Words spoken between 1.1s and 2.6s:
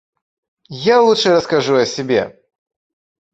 расскажу о себе.